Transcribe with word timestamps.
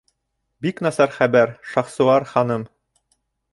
Бик 0.65 0.81
насар 0.85 1.13
хәбәр, 1.17 1.53
Шахсуар 1.73 2.27
ханым. 2.33 2.67